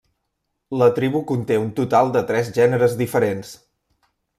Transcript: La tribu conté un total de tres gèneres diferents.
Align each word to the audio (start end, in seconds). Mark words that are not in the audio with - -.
La 0.83 0.87
tribu 0.95 1.21
conté 1.33 1.59
un 1.67 1.69
total 1.83 2.11
de 2.17 2.25
tres 2.33 2.53
gèneres 2.59 3.01
diferents. 3.05 3.57